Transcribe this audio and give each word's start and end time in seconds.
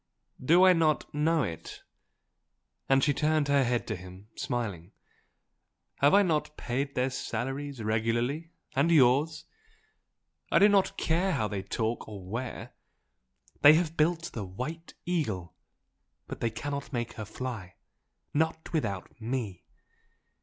"Do 0.43 0.63
I 0.65 0.73
not 0.73 1.13
know 1.13 1.43
it?" 1.43 1.83
And 2.89 3.03
she 3.03 3.13
turned 3.13 3.49
her 3.49 3.63
head 3.63 3.85
to 3.85 3.95
him, 3.95 4.29
smiling, 4.35 4.93
"Have 5.97 6.15
I 6.15 6.23
not 6.23 6.57
paid 6.57 6.95
their 6.95 7.11
salaries 7.11 7.83
regularly? 7.83 8.49
and 8.75 8.89
yours? 8.91 9.45
I 10.51 10.57
do 10.57 10.67
not 10.69 10.97
care 10.97 11.33
how 11.33 11.47
they 11.47 11.61
talk 11.61 12.07
or 12.09 12.25
where, 12.25 12.73
they 13.61 13.73
have 13.75 13.95
built 13.95 14.31
the 14.33 14.43
White 14.43 14.95
Eagle, 15.05 15.53
but 16.25 16.39
they 16.39 16.49
cannot 16.49 16.91
make 16.91 17.13
her 17.13 17.23
fly! 17.25 17.75
not 18.33 18.73
without 18.73 19.21
ME! 19.21 19.63